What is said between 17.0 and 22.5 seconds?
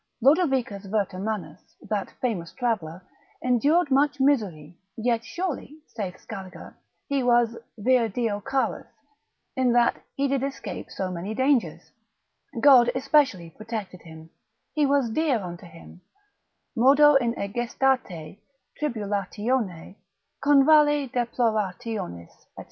in egestate, tribulatione, convalle deplorationis, &c.